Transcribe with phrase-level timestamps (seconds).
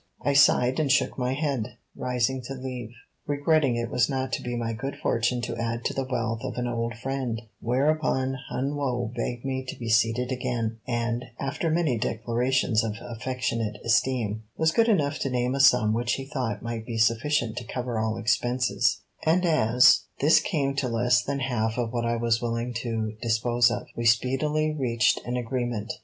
[0.25, 2.89] I sighed and shook my head, rising to leave,
[3.27, 6.55] regretting it was not to be my good fortune to add to the wealth of
[6.55, 11.99] an old friend, whereupon Hun Woe begged me to be seated again, and, after many
[11.99, 16.87] declarations of affectionate esteem, was good enough to name a sum which he thought might
[16.87, 21.93] be sufficient to cover all expenses; and as this came to less than half of
[21.93, 25.93] what I was willing to dispose of, we speedily reached an agreement.